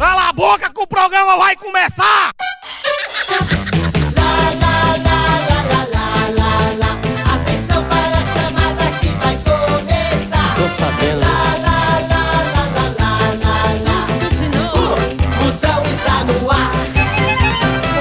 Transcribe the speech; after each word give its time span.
Cala 0.00 0.30
a 0.30 0.32
boca 0.32 0.72
que 0.72 0.80
o 0.80 0.86
programa 0.86 1.36
vai 1.36 1.54
começar! 1.56 2.30
Atenção 7.34 7.84
para 7.84 8.16
a 8.16 8.24
chamada 8.24 8.82
que 8.98 9.08
vai 9.08 9.36
começar. 9.44 10.54
Tô 10.56 10.68
sabendo. 10.70 11.20
Moção 15.44 15.82
está 15.82 16.24
no 16.24 16.50
ar. 16.50 16.72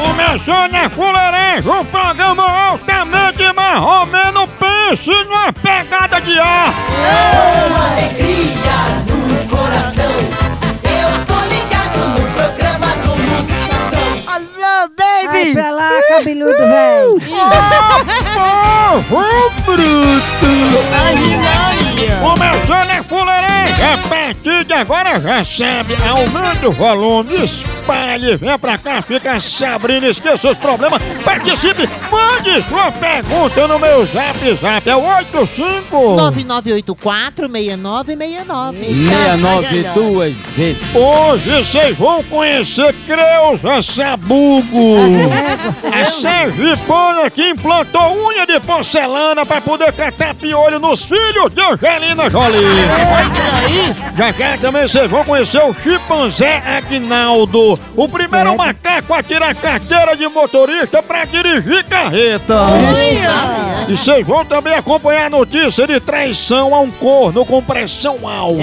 Começando 0.06 0.76
a 0.76 0.90
fuleiragem, 0.90 1.70
um 1.70 1.84
programa 1.84 2.44
altamente 2.44 3.54
marromeno, 3.54 4.48
pense 4.48 5.10
numa 5.26 5.52
pegada 5.52 6.22
de 6.22 6.40
ar! 6.40 6.74
Com 7.34 7.76
alegria 7.76 8.80
no 9.06 9.50
coração. 9.50 10.39
Cabeludo, 16.40 16.58
velho. 16.58 17.20
Povo 19.10 19.52
bruto! 19.66 20.50
Começando 22.22 22.92
a 22.92 23.04
fuleiragem, 23.04 23.86
a 23.86 23.98
partir 24.08 24.64
de 24.66 24.74
agora 24.74 25.20
já 25.20 25.44
sabe, 25.44 25.96
aumente 26.08 26.66
o 26.66 26.72
volume, 26.72 27.48
espalhe, 27.90 28.36
vem 28.36 28.60
pra 28.60 28.78
cá, 28.78 29.02
fica 29.02 29.40
se 29.40 29.66
abrindo, 29.66 30.06
esqueça 30.06 30.52
os 30.52 30.58
problemas, 30.58 31.02
participe, 31.24 31.90
mande 32.12 32.62
sua 32.68 32.92
pergunta 32.92 33.68
no 33.68 33.80
meu 33.80 34.06
zap 34.06 34.38
zap, 34.62 34.88
é 34.88 34.96
o 34.96 35.04
85... 35.04 36.20
9984-6969. 36.20 38.76
69 38.76 39.84
duas 39.94 40.34
vezes. 40.56 40.82
Hoje 40.94 41.64
vocês 41.64 41.98
vão 41.98 42.22
conhecer 42.24 42.94
Creuza 43.08 43.82
Sabugo. 43.82 44.98
A 45.92 46.06
sergipana 46.06 47.28
que 47.30 47.50
implantou 47.50 48.28
unha 48.28 48.46
de 48.46 48.60
porcelana 48.60 49.46
pra 49.46 49.62
poder 49.62 49.94
catar 49.94 50.36
piolho 50.36 50.80
nos 50.80 51.04
filhos 51.04 51.50
de 51.54 51.62
Angelina 51.62 52.30
Jolie. 52.30 52.60
Já 54.18 54.32
já 54.32 54.58
também 54.58 54.82
vocês 54.88 55.10
vão 55.10 55.24
conhecer 55.24 55.64
o 55.64 55.74
chimpanzé 55.74 56.62
Agnaldo, 56.66 57.80
o 57.96 58.08
primeiro 58.08 58.58
macaco 58.58 59.14
a 59.14 59.24
tirar 59.24 59.56
carteira 59.56 60.16
de 60.16 60.28
motorista 60.28 61.02
pra 61.02 61.26
dirigir 61.26 61.86
carreta. 61.86 62.56
E 63.88 63.96
vocês 63.96 64.26
vão 64.28 64.44
também 64.44 64.74
acompanhar 64.74 65.28
a 65.28 65.30
notícia 65.30 65.88
de 65.88 66.00
traição 66.00 66.76
a 66.76 66.82
um 66.82 66.92
corno 66.92 67.46
com 67.46 67.62
pressão 67.62 68.28
alta. 68.28 68.60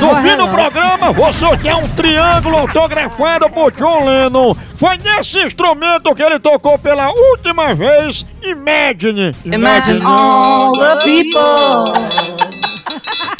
No 0.00 0.16
fim 0.22 0.36
do 0.36 0.48
programa, 0.48 1.12
vou 1.12 1.32
sortear 1.32 1.78
um 1.78 1.88
triângulo 1.88 2.58
autografado 2.58 3.48
por 3.48 3.72
John 3.72 4.04
Lennon. 4.04 4.54
Foi 4.76 4.98
nesse 4.98 5.38
instrumento 5.40 6.14
que 6.14 6.22
ele 6.22 6.38
tocou 6.38 6.78
pela 6.78 7.08
última 7.08 7.74
vez 7.74 8.26
Imagine. 8.42 9.32
Imagine 9.44 10.02
all 10.04 10.72
the 10.72 10.96
people 11.04 12.51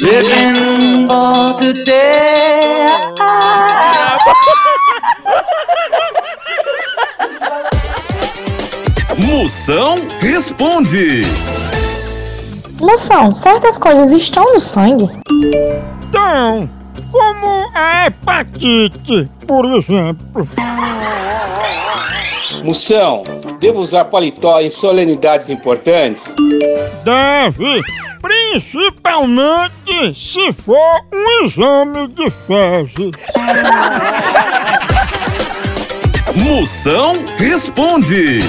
living 0.02 1.06
for 1.06 1.54
today. 1.58 2.72
Moção 9.26 9.94
responde. 10.20 11.22
Moção, 12.80 13.32
certas 13.32 13.78
coisas 13.78 14.10
estão 14.10 14.44
no 14.52 14.58
sangue? 14.58 15.08
Então, 16.08 16.69
como 17.10 17.70
a 17.74 18.06
hepatite, 18.06 19.30
por 19.46 19.64
exemplo. 19.66 20.48
Moção, 22.64 23.22
devo 23.60 23.80
usar 23.80 24.06
paletó 24.06 24.60
em 24.60 24.70
solenidades 24.70 25.48
importantes? 25.48 26.24
Deve, 27.04 27.80
principalmente 28.52 30.14
se 30.14 30.52
for 30.52 31.00
um 31.10 31.44
exame 31.46 32.08
de 32.08 32.30
fezes. 32.30 33.26
Moção 36.36 37.14
responde. 37.38 38.40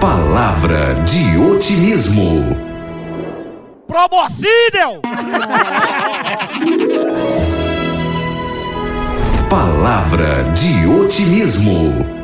Palavra 0.00 0.94
de 1.04 1.38
otimismo. 1.38 2.56
Probocídeo! 3.86 5.00
Palavra 9.48 10.42
de 10.54 10.88
otimismo. 10.88 12.23